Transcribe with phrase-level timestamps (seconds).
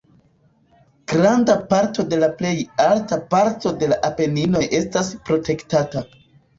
[1.13, 2.55] Granda parto de la plej
[2.87, 6.09] alta parto de Apeninoj estas protektata.